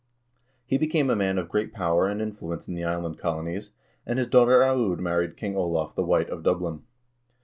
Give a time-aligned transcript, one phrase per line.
[0.65, 3.69] He became a man of great power and influence in the island colonies,
[4.03, 6.81] and his daughter Aud married King Olav the White of Dublin.